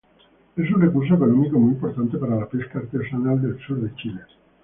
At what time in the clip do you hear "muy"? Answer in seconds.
1.59-1.73